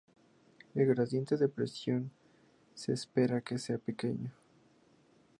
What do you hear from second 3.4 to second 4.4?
que sea pequeño.